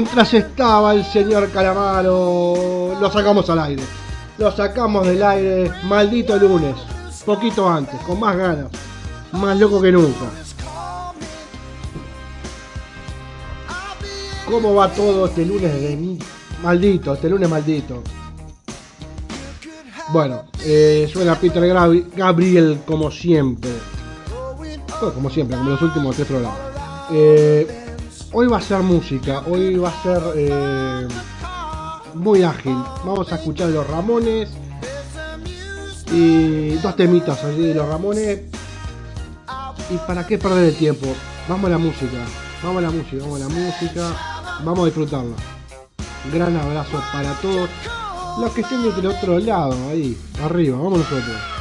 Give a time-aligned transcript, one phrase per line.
[0.00, 3.82] Mientras estaba el señor Calamaro, lo sacamos al aire.
[4.38, 6.76] Lo sacamos del aire, maldito lunes.
[7.26, 8.66] Poquito antes, con más ganas.
[9.32, 10.26] Más loco que nunca.
[14.48, 16.16] ¿Cómo va todo este lunes de mí?
[16.62, 18.04] Maldito, este lunes maldito.
[20.12, 21.66] Bueno, eh, suena Peter
[22.14, 23.72] Gabriel, como siempre.
[24.56, 26.60] Bueno, como siempre, como los últimos tres programas.
[27.10, 27.87] Eh,
[28.32, 31.08] hoy va a ser música, hoy va a ser eh,
[32.14, 32.76] muy ágil.
[33.04, 34.50] Vamos a escuchar los Ramones
[36.12, 38.40] y dos temitas allí de los Ramones.
[39.90, 41.06] ¿Y para qué perder el tiempo?
[41.48, 42.18] Vamos a la música,
[42.62, 44.12] vamos a la música, vamos a la música,
[44.62, 45.36] vamos a disfrutarla.
[46.32, 47.70] Gran abrazo para todos
[48.40, 51.57] los que estén del otro lado, ahí, arriba, vamos nosotros.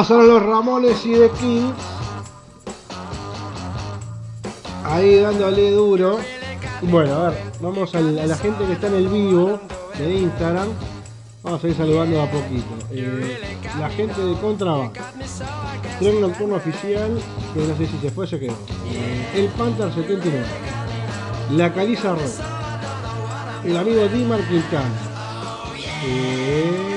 [0.00, 1.74] Pasaron los Ramones y The Kings.
[4.82, 6.18] Ahí dándole duro.
[6.80, 9.60] Bueno, a ver, vamos a la gente que está en el vivo
[9.98, 10.68] de Instagram.
[11.42, 12.64] Vamos a ir saludando a poquito.
[12.90, 14.96] Eh, la gente de Contraband.
[15.98, 17.20] Tren Nocturno Oficial,
[17.52, 18.56] que no sé si se fue se quedó.
[19.34, 20.46] El Panther 79.
[21.50, 23.66] La Caliza Rock.
[23.66, 24.88] El amigo Dimar Quintana.
[26.06, 26.89] Eh,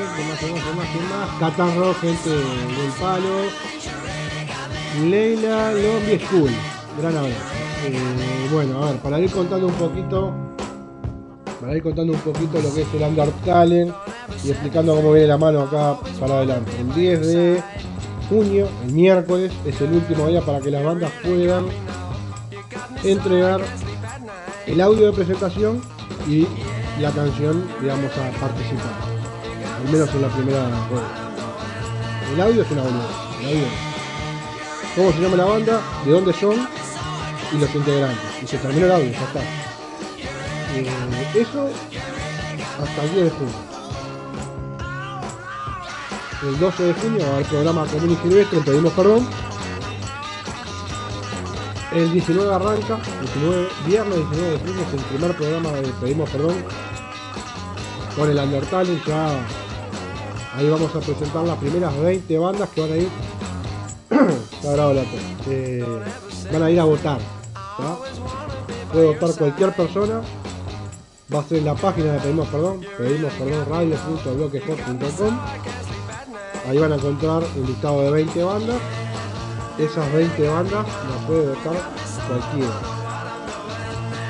[1.40, 3.50] Catarro, gente del palo.
[5.10, 6.52] Leila Lombi School.
[7.00, 7.36] Gran abrazo.
[7.86, 10.34] Eh, bueno, a ver, para ir contando un poquito.
[11.60, 13.94] Para ir contando un poquito lo que es el Under Talent
[14.44, 16.72] y explicando cómo viene la mano acá para adelante.
[16.80, 17.64] El 10 de
[18.30, 21.66] junio, el miércoles, es el último día para que las bandas puedan
[23.04, 23.62] entregar
[24.66, 25.82] el audio de presentación
[26.28, 26.48] y
[27.02, 29.03] la canción, digamos, a participar.
[29.84, 30.68] Al menos en la primera.
[32.34, 33.10] El audio es una boluda.
[34.96, 35.82] ¿Cómo se llama la banda?
[36.06, 36.68] ¿De dónde son?
[37.52, 38.44] Y los integrantes.
[38.44, 39.42] Y se terminó el audio, ya está.
[40.76, 40.88] Eh,
[41.36, 41.70] eso
[42.82, 43.54] hasta el 10 de junio.
[46.44, 49.28] El 12 de junio va programa común y silvestre, pedimos perdón.
[51.94, 56.56] El 19 arranca, 19, viernes 19 de junio es el primer programa de Pedimos Perdón
[58.16, 59.30] con el Undertale ya
[60.54, 63.10] ahí vamos a presentar las primeras 20 bandas que van a ir.
[65.50, 65.84] Eh,
[66.54, 67.20] van a ir a votar
[68.94, 70.22] puede votar cualquier persona
[71.34, 75.40] va a ser en la página de Pedimos Perdón pedimos perdón radio.blogspot.com
[76.70, 78.78] ahí van a encontrar un listado de 20 bandas
[79.78, 81.74] esas 20 bandas las puede votar
[82.28, 82.74] cualquiera.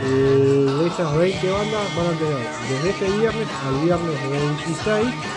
[0.05, 2.37] Eh, de esas 20 bandas van a tener
[2.69, 5.32] desde ese viernes al viernes 26, es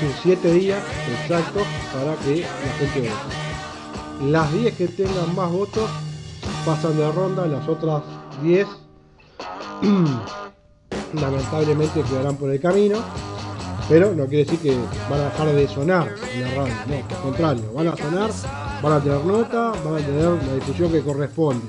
[0.00, 0.82] decir, 7 días
[1.20, 4.30] exactos para que la gente vote.
[4.30, 5.90] Las 10 que tengan más votos
[6.64, 8.02] pasan de ronda, las otras
[8.42, 8.66] 10
[11.14, 12.98] lamentablemente quedarán por el camino
[13.88, 14.76] pero no quiere decir que
[15.08, 18.30] van a dejar de sonar en la radio, no, al contrario, van a sonar,
[18.82, 21.66] van a tener nota, van a tener la difusión que corresponde.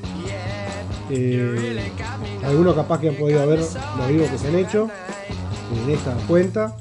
[1.09, 1.91] Eh,
[2.43, 4.89] algunos capaz que han podido ver los vivos que se han hecho
[5.73, 6.75] en esta cuenta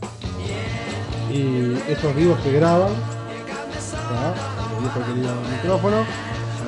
[1.30, 2.92] y esos vivos se graban,
[4.08, 4.34] ¿tá?
[4.74, 5.96] le dijo que le iba al micrófono,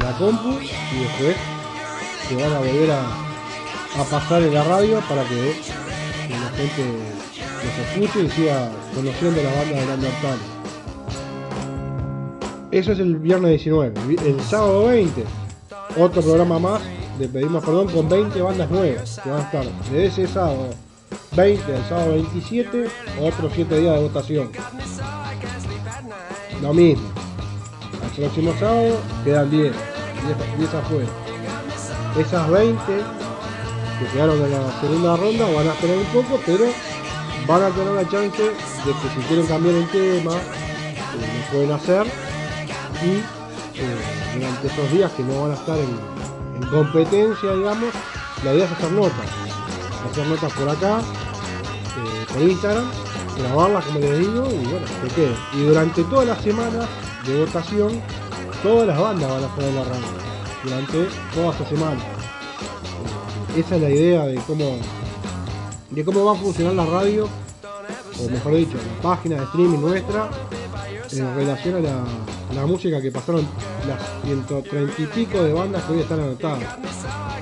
[0.01, 1.37] a la compu y después
[2.29, 5.61] se van a volver a, pasar en la radio para que,
[6.29, 6.85] la gente
[7.65, 10.59] los escuche y siga conociendo la banda de Undertale.
[12.71, 13.95] Eso es el viernes 19.
[14.27, 15.25] El sábado 20,
[15.97, 16.83] otro programa más,
[17.19, 20.69] le pedimos perdón, con 20 bandas nuevas que van a estar desde ese sábado
[21.37, 22.89] 20, el sábado 27,
[23.21, 24.51] otros 7 días de votación.
[26.63, 27.09] Lo mismo.
[28.17, 31.07] El próximo sábado quedan 10, 10, 10 afuera.
[32.19, 32.81] Esas 20
[33.99, 36.67] que quedaron en la segunda ronda van a esperar un poco, pero
[37.47, 41.73] van a tener la chance de que si quieren cambiar el tema, eh, lo pueden
[41.73, 42.07] hacer.
[43.05, 43.19] Y
[43.81, 47.95] eh, durante esos días que no van a estar en, en competencia, digamos,
[48.45, 49.48] la idea es hacer notas.
[50.05, 51.01] Hacer notas por acá,
[52.39, 52.85] eh, Instagram,
[53.39, 55.35] grabarlas como les digo, y bueno, que quede.
[55.55, 56.87] Y durante todas las semanas
[57.27, 58.01] de votación,
[58.63, 60.07] todas las bandas van a estar en la radio.
[60.65, 62.01] Durante toda esta semana.
[63.57, 64.79] Esa es la idea de cómo,
[65.91, 67.29] de cómo va a funcionar la radio,
[68.21, 70.29] o mejor dicho, la página de streaming nuestra,
[71.11, 72.05] en relación a la,
[72.55, 73.47] la música que pasaron
[73.87, 76.77] las 130 y pico de bandas que hoy están anotadas.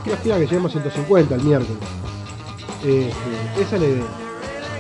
[0.05, 1.79] Yo aspira que lleguemos a 150 el miércoles.
[2.77, 3.09] Este,
[3.61, 4.05] esa es la idea.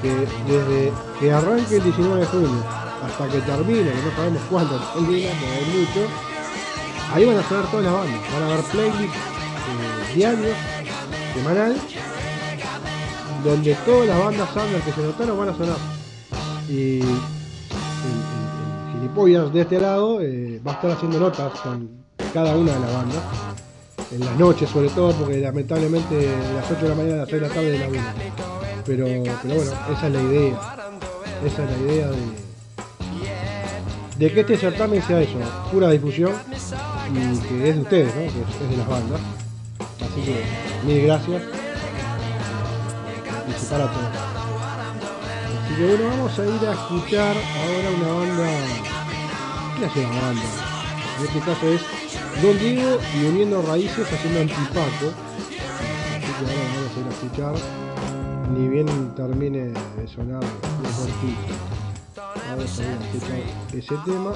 [0.02, 0.10] Que
[0.46, 2.64] desde que arranque el 19 de junio
[3.04, 6.00] hasta que termine, que no sabemos cuánto termina, porque hay mucho,
[7.14, 8.32] ahí van a sonar todas las bandas.
[8.32, 10.56] Van a haber playlists eh, diarios,
[11.34, 11.76] semanal,
[13.44, 15.76] donde todas las bandas under que se notaron van a sonar.
[16.68, 17.20] Y el
[18.92, 22.92] gilipollas de este lado eh, va a estar haciendo notas con cada una de las
[22.92, 23.22] bandas.
[24.12, 27.28] En las noches sobre todo, porque lamentablemente de las 8 de la mañana a las
[27.28, 28.14] 6 de la tarde de la vida.
[28.84, 29.06] Pero,
[29.42, 30.76] pero bueno, esa es la idea.
[31.44, 32.46] Esa es la idea de,
[34.18, 35.38] de que este certamen sea eso,
[35.70, 36.32] pura difusión
[37.12, 38.22] y que es de ustedes, ¿no?
[38.22, 39.20] que es, de las bandas.
[40.00, 40.44] Así que
[40.86, 44.06] mil gracias por participar a todos.
[45.64, 48.48] Así que bueno, vamos a ir a escuchar ahora una banda.
[49.78, 50.42] ¿Qué hace la banda?
[51.18, 52.05] En este caso es
[52.42, 55.12] Don Diego y Uniendo Raíces haciendo antipaco.
[55.38, 57.54] Así que ahora vamos a ir a escuchar.
[58.54, 61.54] Ni bien termine de sonar el cortito.
[62.50, 63.40] Vamos a ir a escuchar
[63.72, 64.32] ese tema.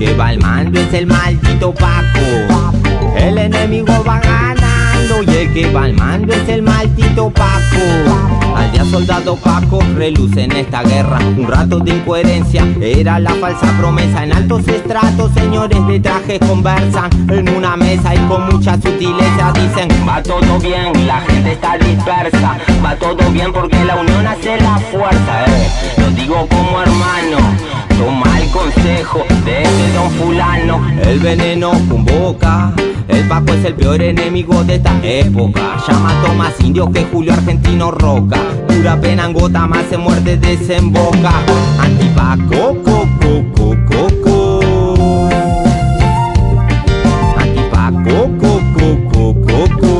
[0.00, 2.72] El que va al mando es el maldito Paco.
[3.16, 8.56] El enemigo va ganando que va al mando es el maldito Paco.
[8.56, 11.18] Al día soldado Paco reluce en esta guerra.
[11.36, 14.24] Un rato de incoherencia era la falsa promesa.
[14.24, 19.88] En altos estratos, señores de traje conversan en una mesa y con mucha sutileza dicen:
[20.06, 22.58] Va todo bien, la gente está dispersa.
[22.84, 25.44] Va todo bien porque la unión hace la fuerza.
[25.46, 25.70] Eh.
[25.98, 27.38] Lo digo como hermano.
[27.98, 30.80] Toma el consejo de ese don fulano.
[31.02, 32.72] El veneno convoca.
[33.08, 35.39] El Paco es el peor enemigo de esta época.
[35.48, 38.36] Llama a más indio que Julio Argentino Roca.
[38.68, 41.32] Pura pena en gota más se muerde desemboca.
[41.80, 44.60] Antipaco, co, co, co, co, co.
[47.38, 49.94] Antipaco, co, co, co, co, co.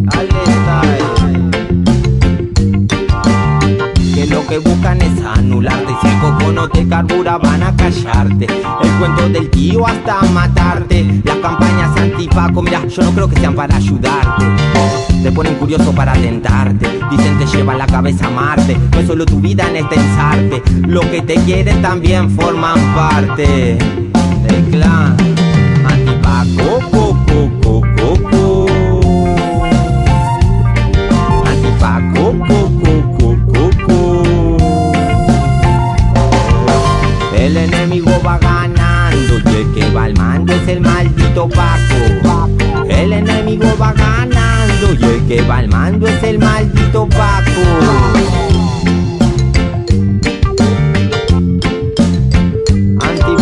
[0.00, 0.28] Dale,
[0.66, 0.98] dale.
[4.14, 8.46] Que lo que buscan es anularte Si el coco no te carbura van a callarte
[9.32, 11.22] Del tío hasta matarte.
[11.24, 14.44] Las campañas antipaco, mira, yo no creo que sean para ayudarte.
[15.22, 18.76] Te ponen curioso para tentarte Dicen te llevan la cabeza a Marte.
[18.92, 23.78] No es solo tu vida en este ensarte Lo que te quieren también forman parte
[24.46, 25.16] Del clan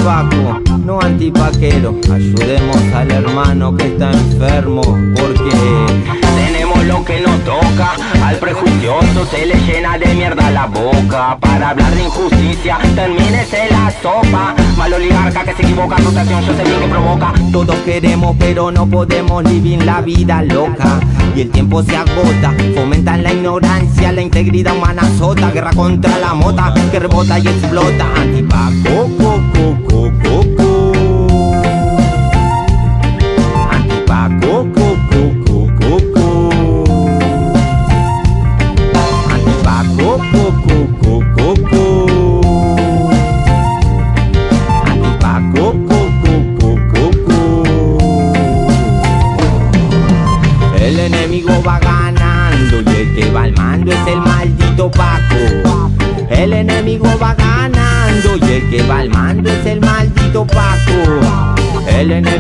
[0.07, 0.51] Paco.
[0.57, 4.83] Antipaco, no antipaquero, ayudemos al hermano que está enfermo
[5.15, 5.51] porque
[6.37, 7.97] tenemos lo que nos toca.
[8.25, 11.37] Al prejuicioso se le llena de mierda la boca.
[11.41, 14.56] Para hablar de injusticia, termínese la sopa.
[14.87, 17.33] Mal oligarca que se equivoca, rotación, yo sé bien que provoca.
[17.51, 21.01] Todos queremos, pero no podemos vivir la vida loca.
[21.35, 25.51] Y el tiempo se agota, fomentan la ignorancia, la integridad humana azota.
[25.51, 28.07] Guerra contra la mota que rebota y explota.
[28.15, 29.43] Antipaco, co,
[29.89, 30.06] co,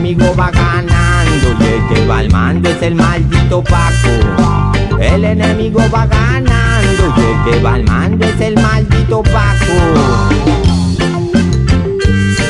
[0.06, 5.00] amigo va ganando y el que va al mando es el maldito Paco.
[5.00, 9.74] El enemigo va ganando y el que va al mando es el maldito Paco.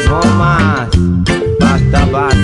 [0.06, 0.88] No más,
[1.58, 2.35] basta, basta.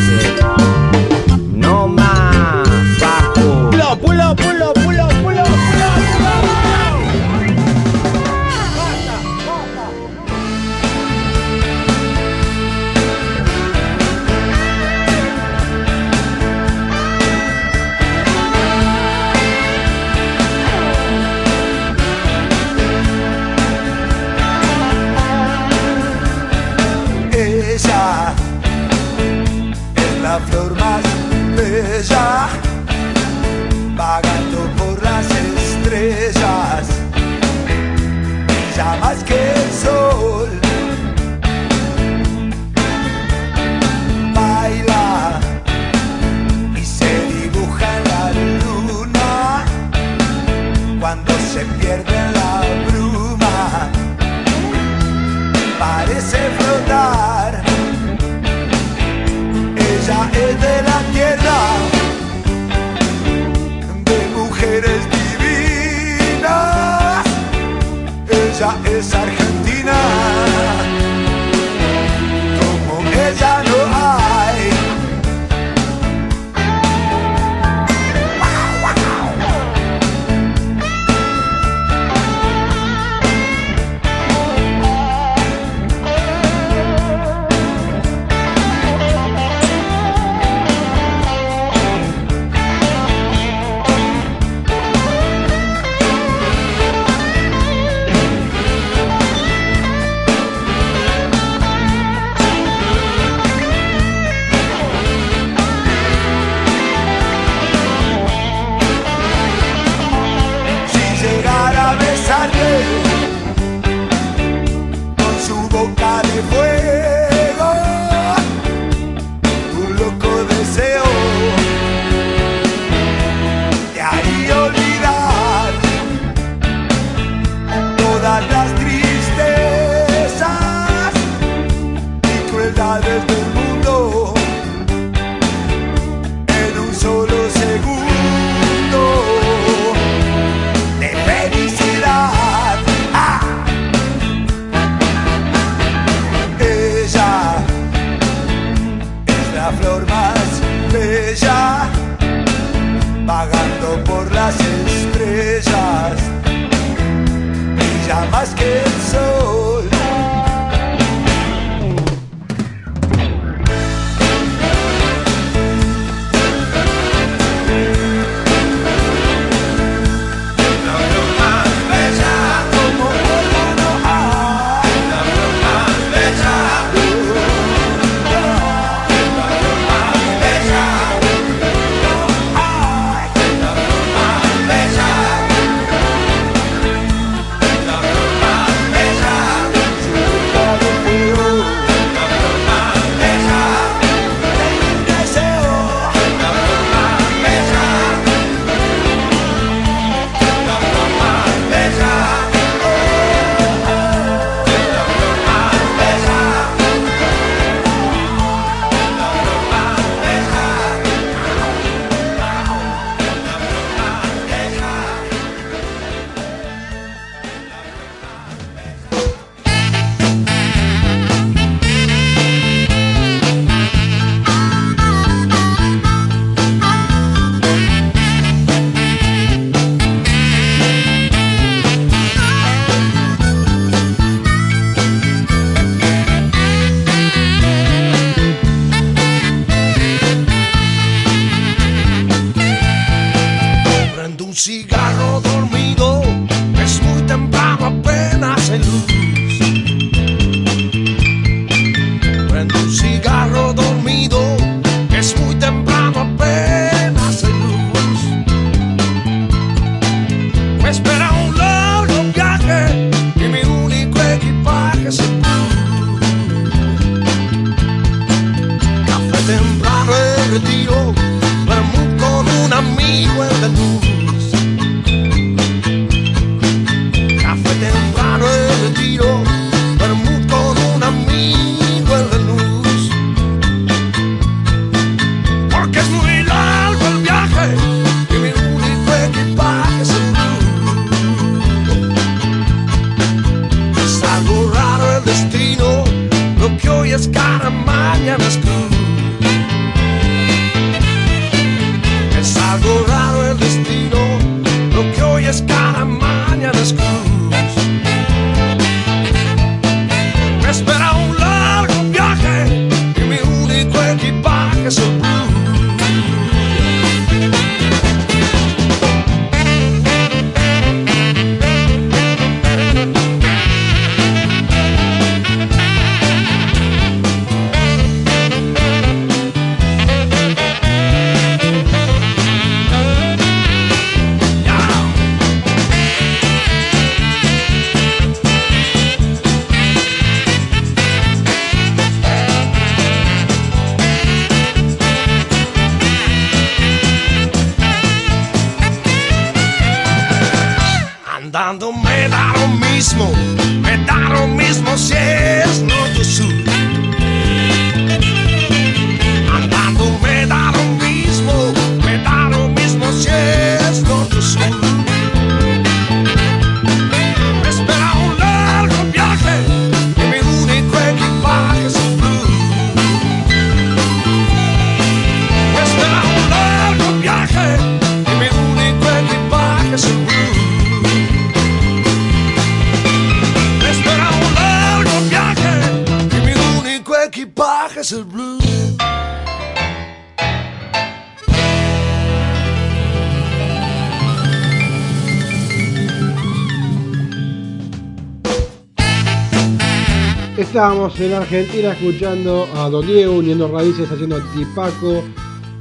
[400.59, 405.25] Estábamos en Argentina escuchando a Don Diego uniendo raíces haciendo Tipaco,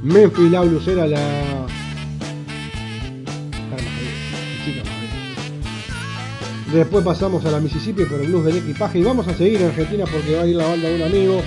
[0.02, 1.66] Memphis La Lucera, la.
[6.72, 9.68] Después pasamos a la Mississippi por el blues del equipaje y vamos a seguir en
[9.68, 11.42] Argentina porque va a ir la banda de un amigo,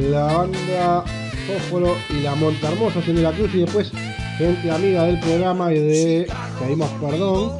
[0.00, 1.04] la banda
[1.46, 3.92] Fósforo y la Monta Hermosa haciendo la cruz y después
[4.38, 7.52] gente amiga del programa y de Pedimos Perdón,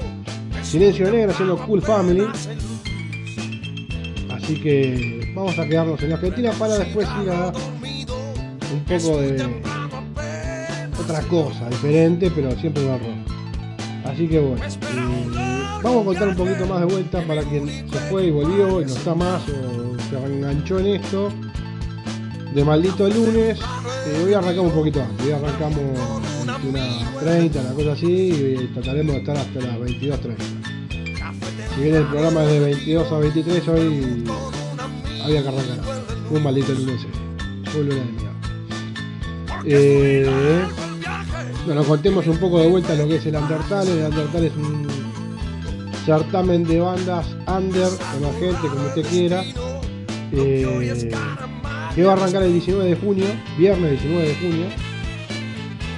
[0.62, 2.26] Silencio Negro haciendo Cool Family.
[4.30, 7.52] Así que vamos a quedarnos en Argentina para después ir a
[8.72, 9.62] un poco de
[11.00, 13.08] otra cosa diferente, pero siempre de rock.
[14.04, 14.62] Así que bueno,
[15.82, 18.84] vamos a contar un poquito más de vuelta para quien se fue y volvió y
[18.84, 21.32] no está más o se enganchó en esto.
[22.56, 23.58] De maldito lunes,
[24.06, 25.78] eh, hoy arrancamos un poquito antes, hoy arrancamos
[26.64, 30.36] 21.30, una cosa así, y trataremos de estar hasta las 22.30.
[31.74, 34.24] Si bien el programa es de 22 a 23, hoy
[35.22, 35.80] había que arrancar.
[36.30, 37.02] Un maldito lunes.
[37.02, 37.70] ese.
[37.70, 38.32] Fue un lunes de mierda.
[39.66, 40.64] Eh,
[41.66, 43.92] bueno, contemos un poco de vuelta lo que es el Undertale.
[43.92, 44.88] El Undertale es un
[46.06, 49.44] certamen de bandas under, emergente, como usted quiera.
[50.32, 51.10] eh,
[51.96, 53.24] que va a arrancar el 19 de junio,
[53.56, 54.66] viernes 19 de junio.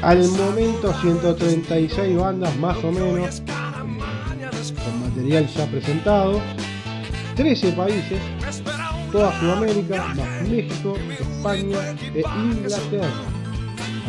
[0.00, 3.42] Al momento 136 bandas más o menos
[4.84, 6.40] con material ya presentado,
[7.34, 8.20] 13 países,
[9.11, 11.78] toda Sudamérica, más México, España
[12.14, 13.08] e Inglaterra.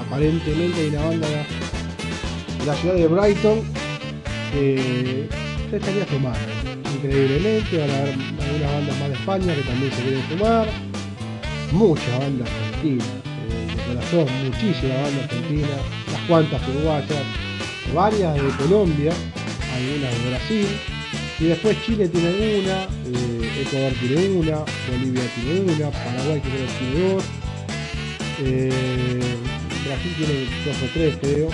[0.05, 3.61] Aparentemente hay una banda de la ciudad de Brighton
[4.53, 5.27] que
[5.71, 6.39] se estaría sumando.
[6.95, 10.88] Increíblemente, van a haber algunas bandas más de España que también se quieren sumar.
[11.71, 17.23] Muchas bandas argentinas, eh, de corazón, muchísimas bandas argentinas, unas cuantas uruguayas,
[17.93, 19.13] varias de Colombia,
[19.75, 20.67] algunas de Brasil,
[21.39, 22.29] y después Chile tiene
[22.59, 24.57] una, eh, Ecuador tiene una,
[24.89, 27.23] Bolivia tiene una, Paraguay creo tiene dos,
[28.39, 29.35] eh,
[29.85, 30.33] Brasil tiene
[30.65, 31.49] dos o tres creo,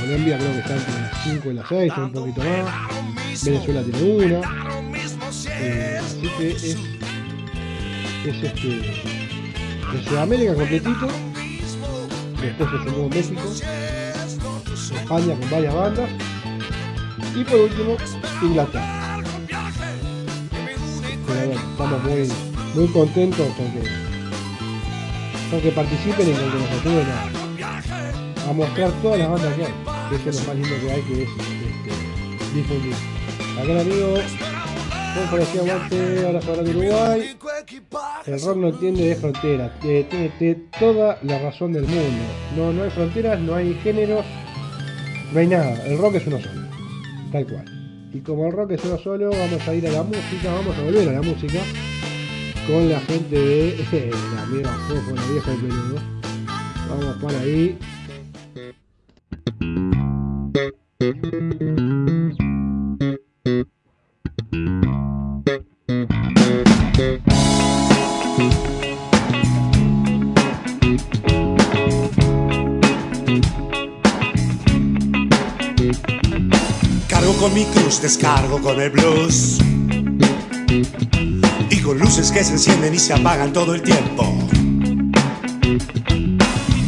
[0.00, 4.02] Colombia creo que está entre las 5 y las 6, un poquito más, Venezuela tiene
[4.02, 4.40] una,
[5.60, 6.76] eh, así que es,
[8.30, 11.08] es este, de Sudamérica completito,
[12.40, 13.42] después se sumó México,
[14.94, 16.10] España con varias bandas,
[17.34, 17.96] y por último,
[18.42, 19.20] Inglaterra.
[21.26, 22.32] Bueno, estamos muy,
[22.74, 23.46] muy contentos
[25.50, 27.06] con que, participen y con que nos ayuden
[28.48, 29.74] a, mostrar todas las bandas que hay.
[30.22, 32.94] Que es lo más lindo que hay, que es este, difundir.
[33.58, 33.72] Acá
[35.60, 37.36] Aguante, ahora para de Uruguay.
[38.26, 42.24] El rock no entiende de fronteras, eh, tiene, tiene toda la razón del mundo.
[42.56, 44.24] No, no hay fronteras, no hay géneros,
[45.32, 45.84] no hay nada.
[45.86, 46.64] El rock es uno solo
[47.34, 47.64] tal cual.
[48.12, 50.82] Y como el rock es uno solo, vamos a ir a la música, vamos a
[50.82, 51.58] volver a la música
[52.64, 55.96] con la gente de la amiga Fofo, la vieja del peludo.
[56.88, 57.76] Vamos para ahí.
[77.44, 79.58] Cargo mi cruz, descargo con el blues.
[81.68, 84.24] Y con luces que se encienden y se apagan todo el tiempo.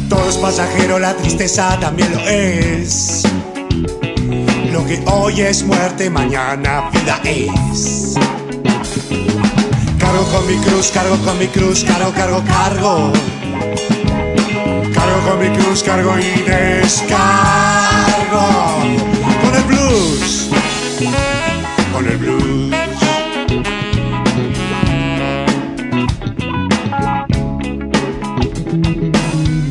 [0.09, 3.21] Todo es pasajero, la tristeza también lo es.
[4.71, 8.15] Lo que hoy es muerte, mañana vida es.
[9.99, 13.13] Cargo con mi cruz, cargo con mi cruz, cargo, cargo, cargo.
[14.91, 17.27] Cargo con mi cruz, cargo y descargo.
[21.97, 22.71] Con el blues.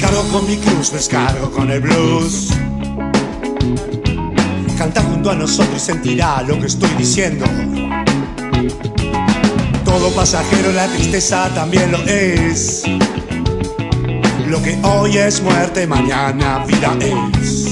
[0.00, 2.48] Cargo con mi cruz, descargo con el blues.
[4.76, 7.44] canta junto a nosotros y sentirá lo que estoy diciendo.
[9.84, 12.82] Todo pasajero, la tristeza también lo es.
[14.48, 17.65] Lo que hoy es muerte, mañana vida es.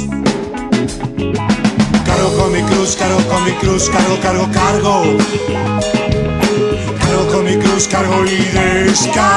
[2.25, 5.03] Cargo con mi cruz, cargo con mi cruz, cargo, cargo, cargo.
[6.99, 9.35] Cargo con mi cruz, cargo y descargo.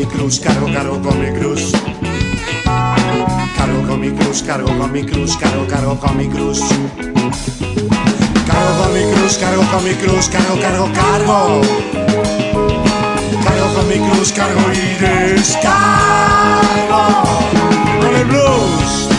[0.00, 1.72] Mi cruz, cargo, cargo con mi cruz.
[3.56, 6.60] Cargo con mi cruz, cargo con mi cruz, cargo, cargo con mi cruz.
[8.46, 11.60] Cargo con mi cruz, cargo con mi cruz, cargo, cargo, cargo.
[13.44, 15.82] Cargo con mi cruz, cargo y descargo.
[18.00, 19.09] Con blues,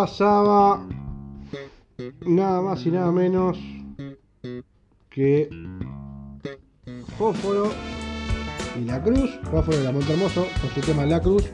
[0.00, 0.86] pasaba
[2.24, 3.58] nada más y nada menos
[5.10, 5.50] que
[7.18, 7.72] Fósforo
[8.80, 11.50] y La Cruz, Fósforo de la Monte Hermoso con su tema La Cruz,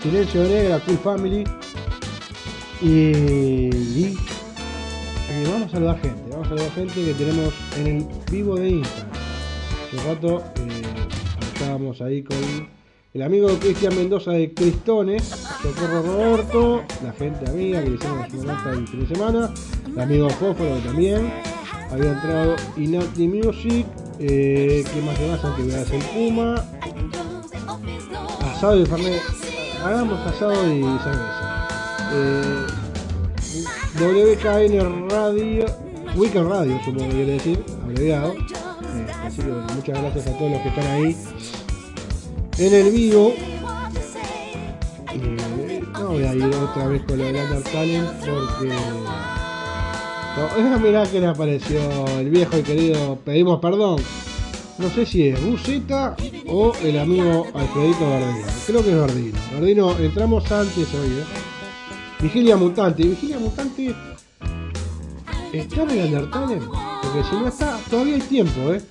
[0.00, 1.44] Silencio de Negra, Cool Family
[2.80, 4.16] y,
[5.44, 9.10] vamos a saludar gente, vamos a saludar gente que tenemos en el vivo de Instagram.
[9.84, 10.82] Hace rato eh,
[11.52, 12.38] estábamos ahí con
[13.16, 18.52] el amigo Cristian Mendoza de Cristone, Socorro Roberto, la gente amiga que le hicimos una
[18.52, 19.54] nota el fin de semana,
[19.86, 21.32] el amigo Fósforo que también
[21.90, 23.86] había entrado Inati Music,
[24.18, 26.56] eh, que más que más actividades el Puma,
[28.42, 29.22] asado y Fernet,
[29.82, 31.68] hagamos asado y cerveza.
[32.12, 32.66] Eh,
[33.98, 35.64] WKN Radio,
[36.16, 38.34] Weekend Radio supongo que quiere decir, abreviado.
[38.34, 41.16] Eh, así que bueno, muchas gracias a todos los que están ahí
[42.58, 43.34] en el vivo.
[45.12, 48.74] Eh, no voy a ir otra vez con lo del Under Talent porque.
[50.36, 51.80] No, mirá que le apareció
[52.18, 54.02] el viejo y querido Pedimos Perdón.
[54.78, 56.14] No sé si es Buceta
[56.46, 58.46] o el amigo Alfredito Gardino.
[58.66, 59.38] Creo que es Gardino.
[59.52, 61.24] Gardino, entramos antes hoy, ¿eh?
[62.20, 63.02] Vigilia Mutante.
[63.04, 63.94] Vigilia Mutante.
[65.52, 66.60] ¿Está en el Undertale?
[67.02, 68.82] Porque si no está, todavía hay tiempo, ¿eh?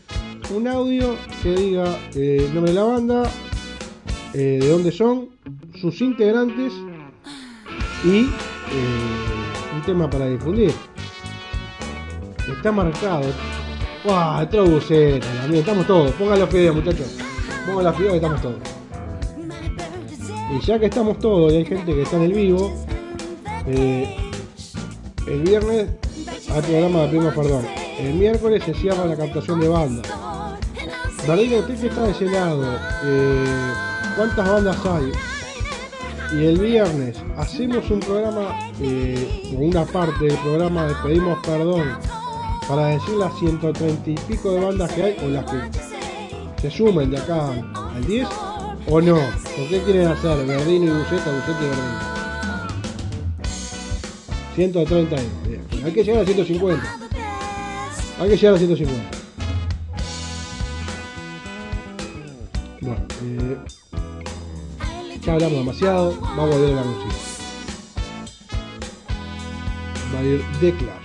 [0.56, 3.30] Un audio que diga eh, nombre de la banda,
[4.38, 5.30] eh, de dónde son,
[5.80, 6.74] sus integrantes
[8.04, 8.28] y eh,
[9.74, 10.74] un tema para difundir.
[12.52, 13.24] Está marcado.
[14.04, 14.46] ¡Wow!
[15.50, 16.12] Mía, estamos todos.
[16.12, 17.18] Pongan los videos, muchachos.
[17.66, 18.58] Pongan los videos que estamos todos.
[20.52, 22.74] Y ya que estamos todos y hay gente que está en el vivo,
[23.68, 24.18] eh,
[25.28, 25.92] el viernes
[26.54, 27.66] hay programa de Primo Perdón.
[28.00, 30.12] El miércoles se cierra la captación de bandas.
[31.26, 32.78] Darío, usted que está de ese lado,
[34.16, 35.12] ¿cuántas bandas hay?
[36.38, 41.98] Y el viernes hacemos un programa, eh, una parte del programa de Pedimos Perdón,
[42.68, 45.60] para decir las 130 y pico de bandas que hay, o las que
[46.62, 48.28] se sumen de acá al 10,
[48.90, 49.16] o no.
[49.16, 52.16] ¿Por qué quieren hacer Verdino y Buceta, Buceta y Verdino?
[54.56, 55.86] 130 ahí, bien.
[55.86, 56.98] Hay que llegar a 150.
[58.20, 59.18] Hay que llegar a 150.
[62.82, 63.58] Bueno, eh,
[65.26, 66.14] ya hablamos demasiado.
[66.22, 67.16] Vamos a a la música.
[70.14, 71.05] Va a ir The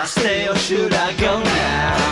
[0.00, 2.09] I stay or should I go now?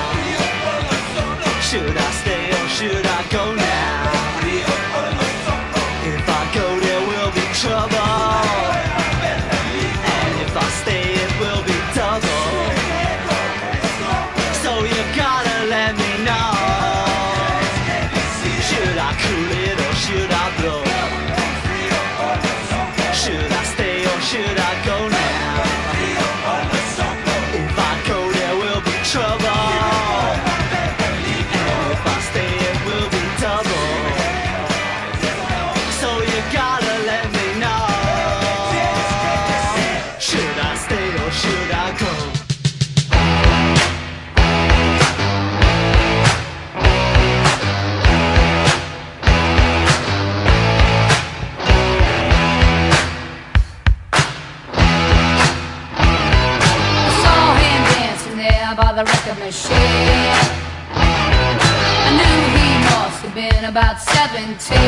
[64.38, 64.78] seventeen.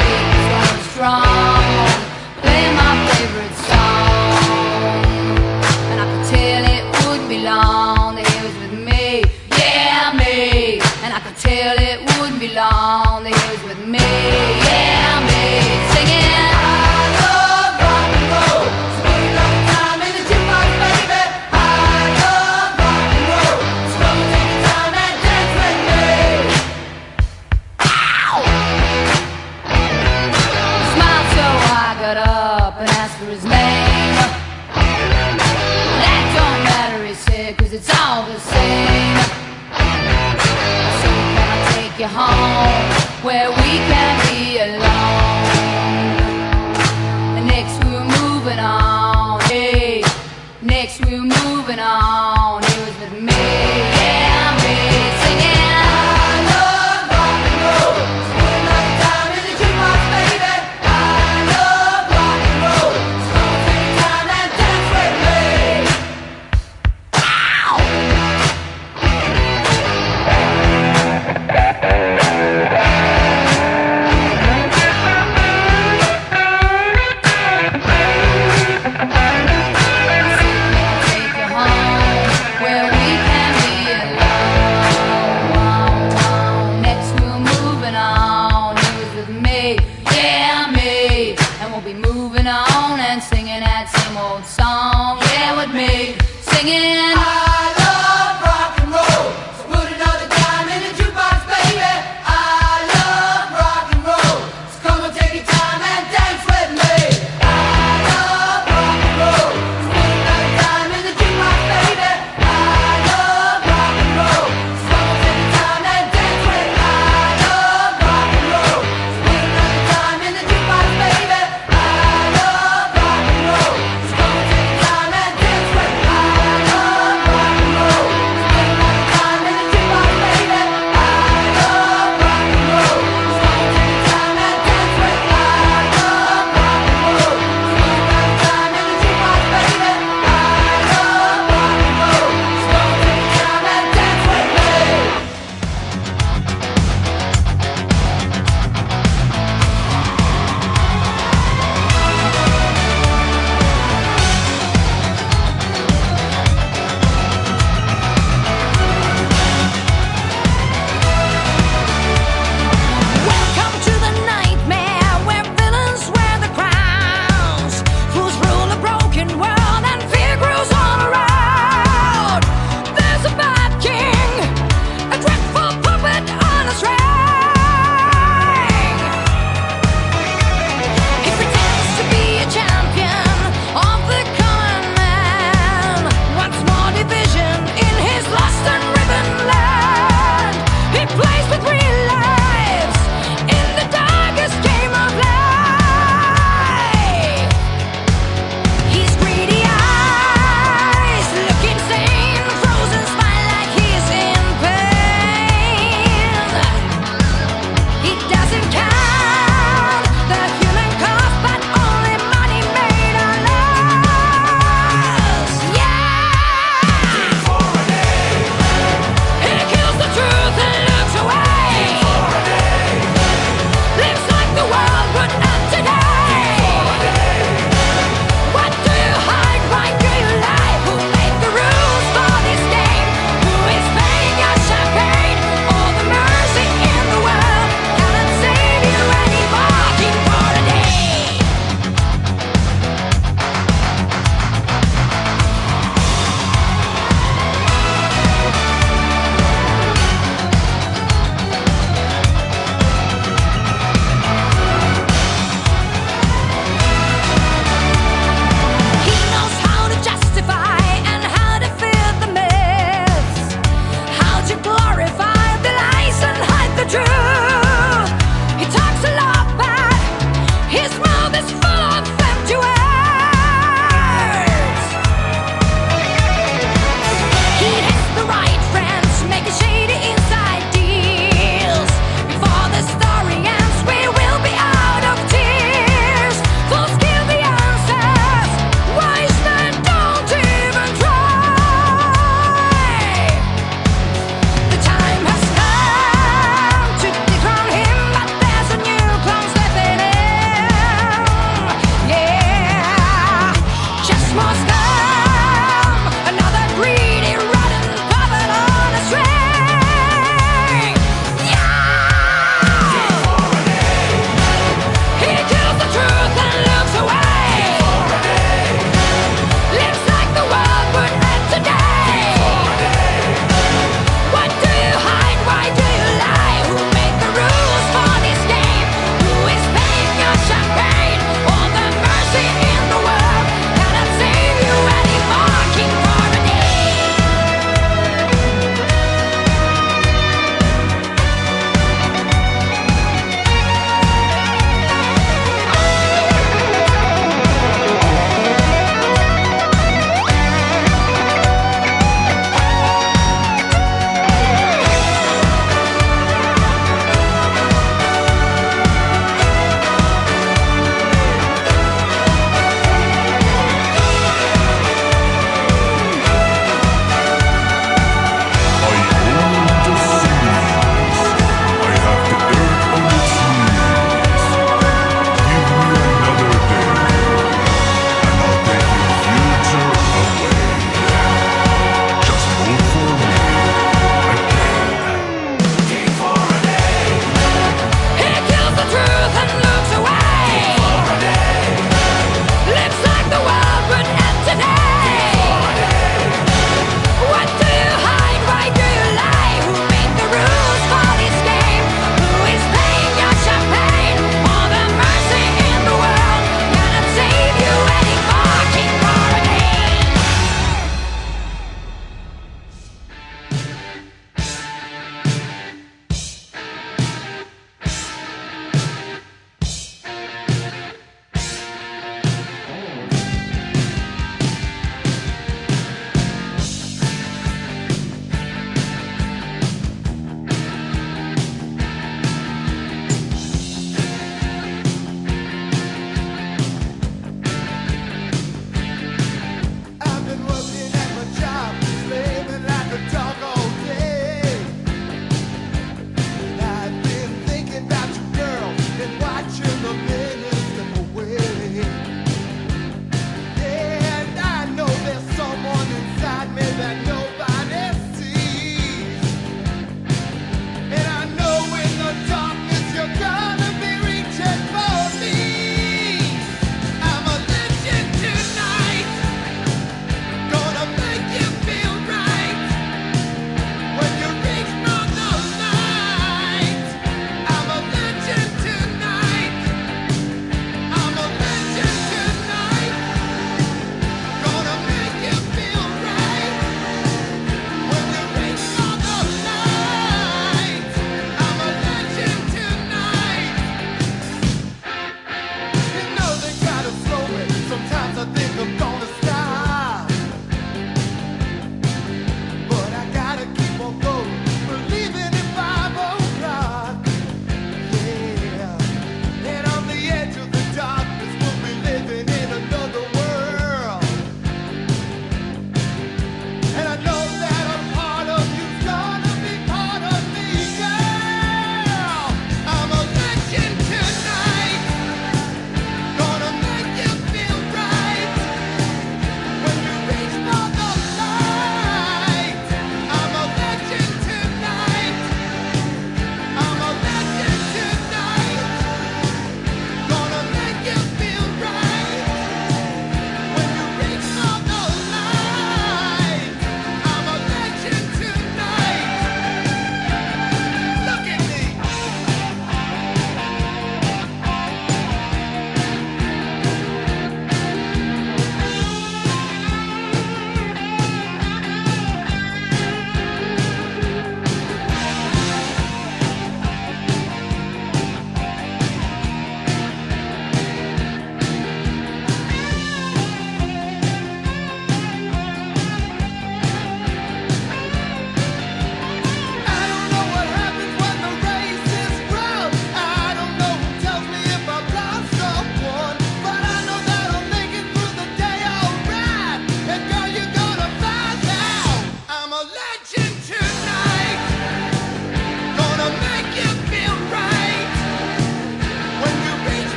[0.00, 1.33] Beat was strong.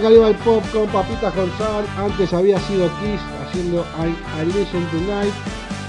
[0.00, 1.50] Cannibal Pop con papitas con.
[1.98, 4.08] Antes había sido Kiss haciendo I,
[4.40, 5.32] I Listen Tonight.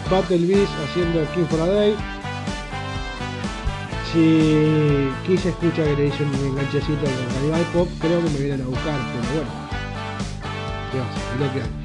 [0.10, 1.96] Battle Beast haciendo King for a Day.
[4.12, 8.62] Si Kiss escucha que le dicen un enganchecito con Cannibal Pop, creo que me vienen
[8.62, 9.64] a buscar, pero bueno.
[10.92, 11.84] ¿Qué lo que hay.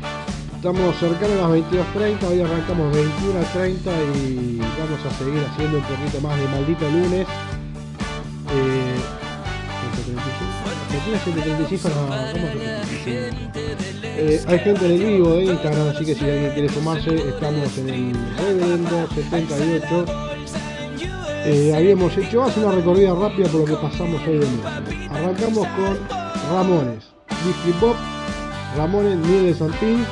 [0.57, 3.77] Estamos cercanos a las 22.30, hoy arrancamos 21.30
[4.17, 7.27] y vamos a seguir haciendo un poquito más de maldito lunes.
[11.01, 11.89] 135.
[11.89, 12.49] 135 no, ¿cómo
[13.05, 13.49] 135?
[14.21, 17.79] Eh, hay gente en el vivo de Instagram, así que si alguien quiere sumarse, estamos
[17.79, 20.05] en el Reverendo 78.
[21.45, 24.83] Eh, habíamos hecho, hace una recorrida rápida por lo que pasamos hoy de música.
[25.11, 25.99] Arrancamos con
[26.51, 27.05] Ramones,
[27.45, 27.97] Disney Pop,
[28.77, 30.05] Ramones, Neil Santín,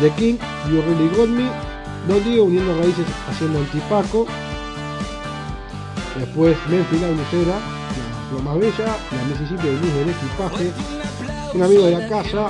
[0.00, 0.36] The King,
[0.70, 1.50] You Really Got Me,
[2.06, 4.26] Don Diego uniendo raíces haciendo Antipaco,
[6.18, 7.77] después Memphis la Lucera,
[8.34, 10.72] la más bella, la Mississippi Blues del equipaje,
[11.54, 12.48] un amigo de la casa,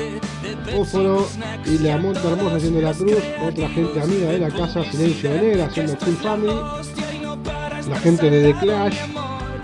[0.73, 1.29] Fósforo
[1.65, 3.15] y la Monta Hermosa haciendo la cruz,
[3.47, 6.61] otra gente amiga de la casa, Silencio de Negra haciendo Cool Family,
[7.89, 8.97] la gente de The Clash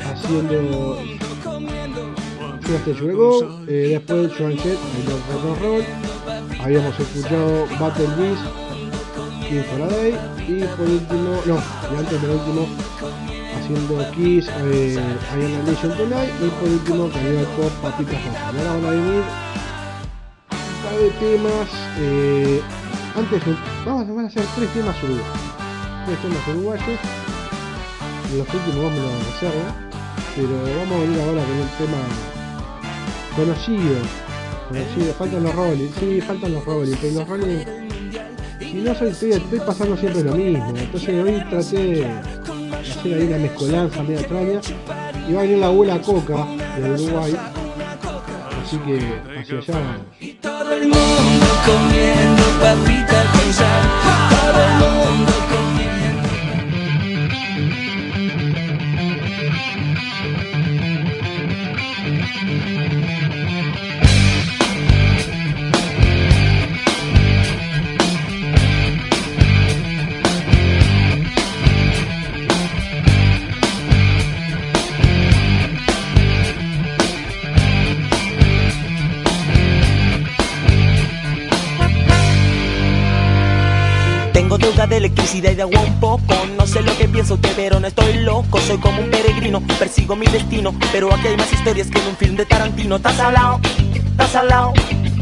[0.01, 0.99] haciendo
[2.85, 5.85] Just Go, eh, después Joan Jett haciendo Rock Roll,
[6.62, 8.43] habíamos escuchado Battle Beast,
[9.49, 10.15] King for a Day
[10.49, 11.57] y por último, no,
[11.93, 13.34] y antes del último
[13.65, 18.43] haciendo Kiss, eh, I Am Nation Tonight y por último Cannibal Pop, Papitas Rojas.
[18.45, 19.23] Ahora van a venir
[20.51, 22.61] un par de temas, eh,
[23.17, 23.43] antes
[23.87, 25.27] vamos, van a hacer tres temas uruguayos,
[26.05, 27.01] tres temas uruguayos,
[28.37, 29.75] los últimos vamos a los reserva,
[30.37, 32.01] pero vamos a venir ahora con un tema
[33.35, 33.97] conocido,
[34.69, 37.65] conocido, faltan los Rolling, sí, faltan los Rolling, pero los Rolling,
[38.61, 42.07] y no soy, estoy, estoy pasando siempre lo mismo, entonces hoy traté
[42.91, 44.61] hacer ahí una mezcolanza media extraña
[45.28, 47.37] y va a venir la abuela Coca de Uruguay,
[48.62, 48.99] así que
[49.39, 50.41] hacia allá vamos.
[50.41, 53.93] Todo el mundo comiendo papita con sal.
[85.25, 86.35] Electricidad y de agua un poco.
[86.57, 88.61] No sé lo que pienso pero no estoy loco.
[88.61, 90.75] Soy como un peregrino, persigo mi destino.
[90.93, 92.97] Pero aquí hay más historias que en un film de Tarantino.
[92.97, 93.61] Estás salado,
[93.95, 94.72] estás salado,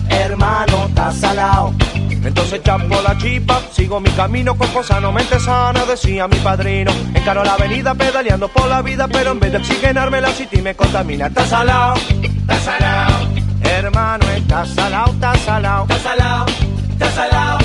[0.08, 1.74] hermano, estás salado.
[2.24, 6.92] Entonces chapo la chipa, sigo mi camino con cosa no mente sana, decía mi padrino.
[7.14, 10.74] Encaro la avenida pedaleando por la vida, pero en vez de oxigenarme la city me
[10.74, 11.26] contamina.
[11.26, 13.28] Estás salado, estás salado,
[13.62, 16.46] hermano, estás salado, estás salado, estás salado,
[16.92, 17.58] estás salado,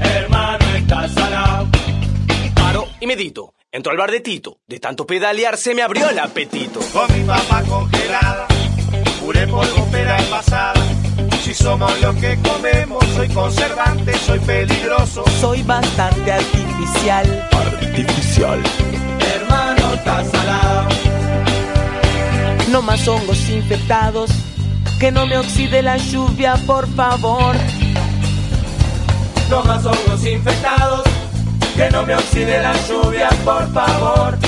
[0.00, 1.79] hermano, estás salado.
[3.00, 3.54] Y medito.
[3.72, 4.58] Entro al bar de Tito.
[4.66, 6.80] De tanto pedalear se me abrió el apetito.
[6.92, 8.46] Con mi papa congelada,
[9.20, 10.74] puré por pera pasada.
[11.42, 15.24] Si somos lo que comemos, soy conservante, soy peligroso.
[15.40, 17.48] Soy bastante artificial.
[17.52, 18.62] Artificial.
[19.34, 20.88] Hermano, está salado.
[22.70, 24.30] No más hongos infectados.
[24.98, 27.56] Que no me oxide la lluvia, por favor.
[29.48, 31.19] No más hongos infectados.
[31.76, 34.38] Que no me oxide la lluvia, por favor.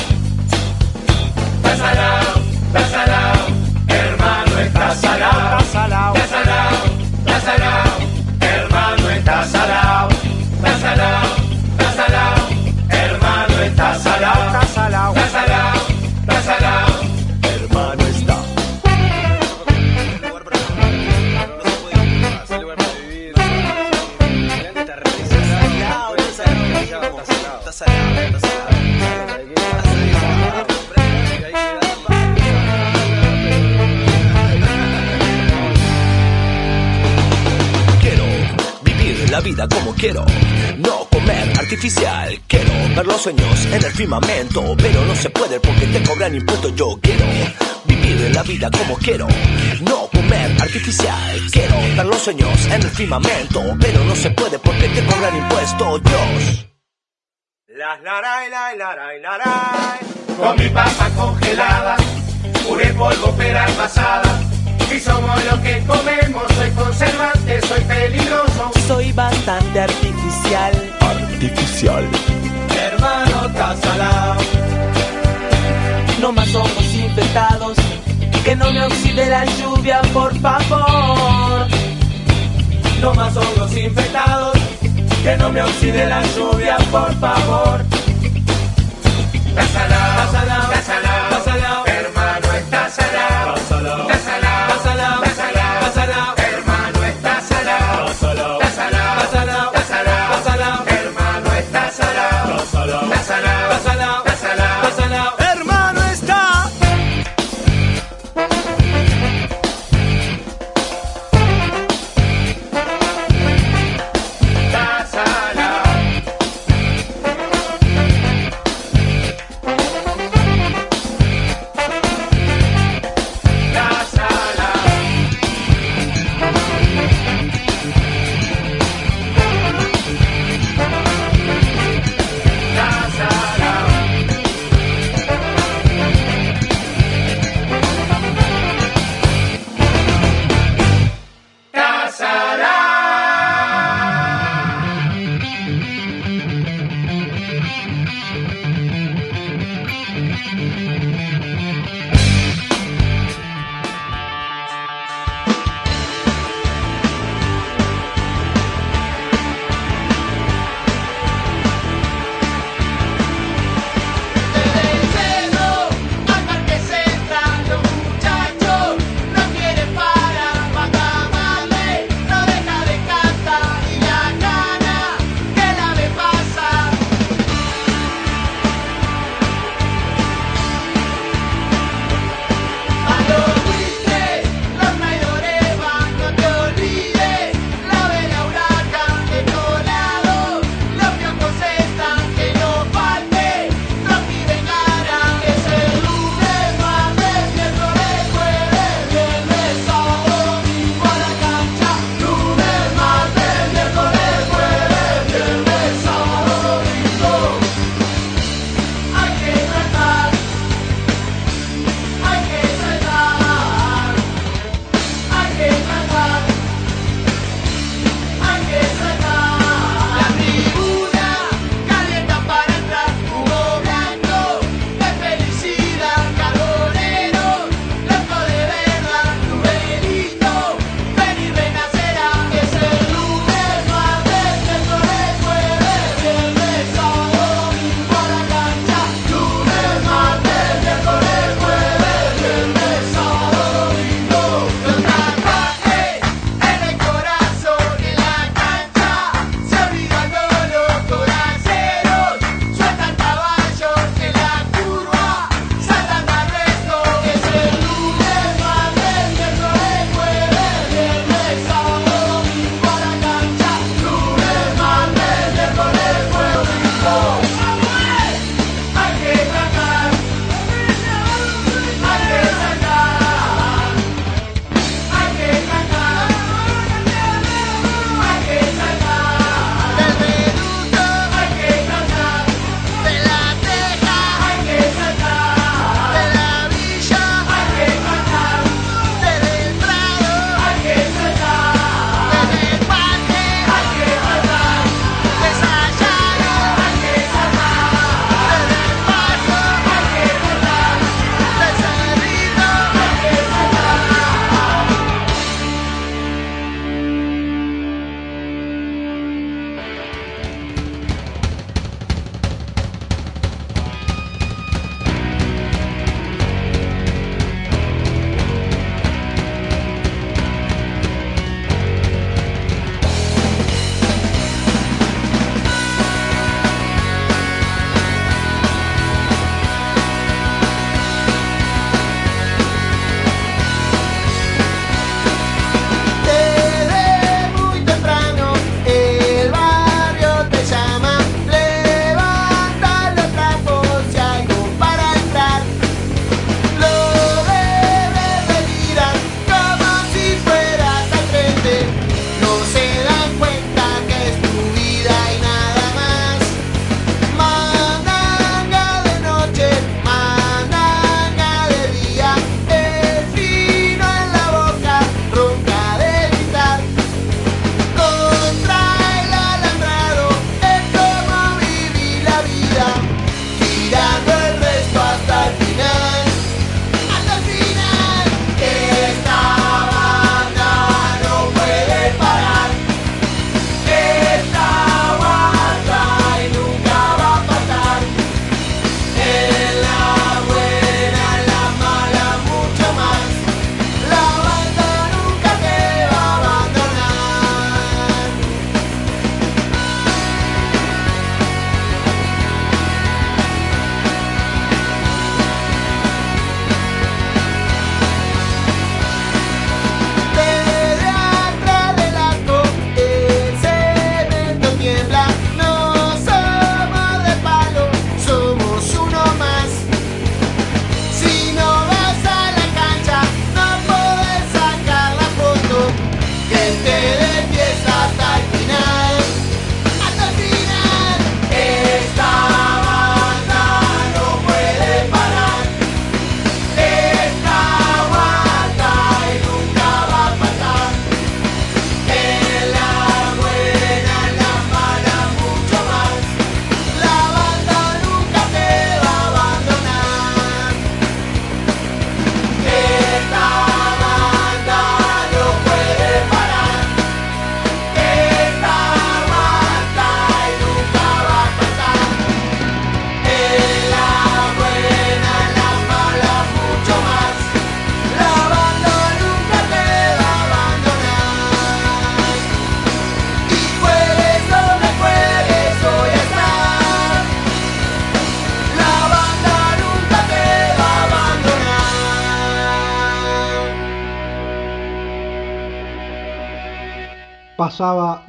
[1.65, 3.47] Está salado.
[3.89, 5.92] Hermano, está salado.
[40.03, 40.25] Quiero,
[40.79, 42.37] no comer artificial.
[42.49, 46.75] Quiero ver los sueños en el firmamento, pero no se puede porque te cobran impuestos.
[46.75, 47.25] Yo quiero
[47.85, 49.29] vivir la vida como quiero,
[49.81, 51.39] no comer artificial.
[51.53, 56.03] Quiero ver los sueños en el firmamento, pero no se puede porque te cobran impuestos.
[56.03, 56.67] Dios.
[57.69, 59.99] Las laray, laray, laray, laray.
[60.37, 61.97] Con mi papa congelada,
[62.67, 64.52] puré polvo pera pasada.
[64.93, 68.71] Si somos lo que comemos, soy conservante, soy peligroso.
[68.87, 70.73] Soy bastante artificial.
[71.01, 72.05] Artificial.
[72.77, 74.41] Hermano, está salado.
[76.21, 77.79] No más hongos infectados.
[78.45, 81.67] Que no me oxide la lluvia, por favor.
[83.01, 84.59] No más hongos infectados.
[85.23, 87.81] Que no me oxide la lluvia, por favor.
[89.49, 90.85] Está salado, está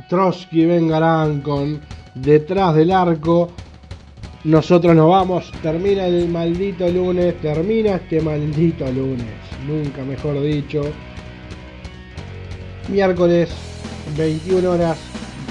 [0.09, 1.79] Trotsky Vengarán con
[2.15, 3.51] Detrás del Arco.
[4.43, 9.33] Nosotros nos vamos, termina el maldito lunes, termina este maldito lunes,
[9.65, 10.83] nunca mejor dicho.
[12.89, 13.49] Miércoles,
[14.17, 14.97] 21 horas,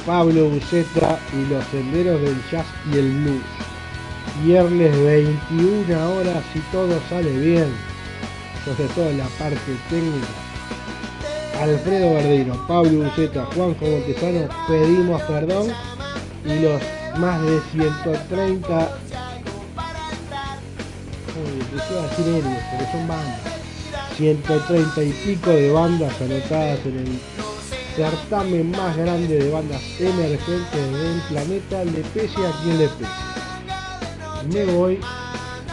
[0.05, 3.43] Pablo Buceta y los senderos del jazz y el blues.
[4.45, 7.69] Viernes 21 horas si todo sale bien,
[8.65, 10.52] sobre todo en la parte técnica.
[11.63, 15.73] Alfredo Verdino, Pablo Buceta, Juanjo Montesano, pedimos perdón
[16.45, 16.83] y los
[17.19, 18.99] más de 130
[21.35, 23.41] Uy, empecé a decir héroes, pero son bandas.
[24.17, 27.19] 130 y pico de bandas anotadas en el
[27.95, 33.33] certamen más grande de bandas emergentes del planeta le pese a quien le pese
[34.51, 34.99] me voy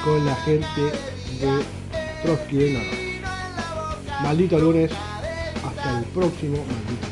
[0.03, 1.63] con la gente de
[2.21, 2.97] Trotsky Vengador.
[4.21, 4.91] maldito lunes
[5.61, 7.08] hasta el próximo maldito